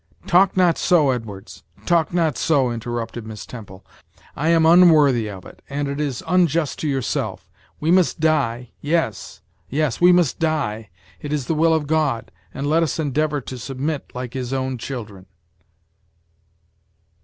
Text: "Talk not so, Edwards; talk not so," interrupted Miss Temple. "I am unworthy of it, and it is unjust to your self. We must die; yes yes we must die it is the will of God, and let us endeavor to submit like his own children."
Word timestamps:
"Talk 0.25 0.57
not 0.57 0.79
so, 0.79 1.11
Edwards; 1.11 1.61
talk 1.85 2.11
not 2.11 2.35
so," 2.35 2.71
interrupted 2.71 3.23
Miss 3.27 3.45
Temple. 3.45 3.85
"I 4.35 4.49
am 4.49 4.65
unworthy 4.65 5.29
of 5.29 5.45
it, 5.45 5.61
and 5.69 5.87
it 5.87 5.99
is 6.01 6.23
unjust 6.25 6.79
to 6.79 6.87
your 6.87 7.03
self. 7.03 7.51
We 7.79 7.91
must 7.91 8.19
die; 8.19 8.71
yes 8.81 9.41
yes 9.69 10.01
we 10.01 10.11
must 10.11 10.39
die 10.39 10.89
it 11.21 11.31
is 11.31 11.45
the 11.45 11.53
will 11.53 11.75
of 11.75 11.85
God, 11.85 12.31
and 12.51 12.65
let 12.67 12.81
us 12.81 12.97
endeavor 12.97 13.41
to 13.41 13.59
submit 13.59 14.09
like 14.15 14.33
his 14.33 14.51
own 14.53 14.79
children." 14.79 15.27